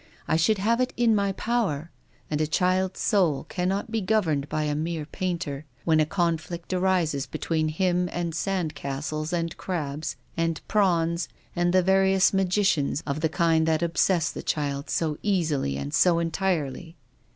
[0.27, 1.91] I should have it in my power.
[2.31, 6.73] And a cliild's soul cannot be gov erned by a mere painter, when a conflict
[6.73, 13.21] arises between him and sand castles and crabs and prawns and the various magicians of
[13.21, 16.95] the kind that obsess the child so easily and so entirely."